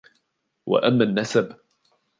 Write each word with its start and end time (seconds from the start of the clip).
وَأَمَّا 0.65 1.03
النَّسَبُ 1.03 1.59